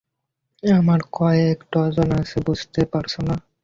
আমার 0.63 0.99
কয়েক 1.11 1.57
ডজন 1.71 2.09
আছে, 2.21 2.37
বুঝতে 2.47 2.81
পারছ 2.91 3.13
না। 3.27 3.35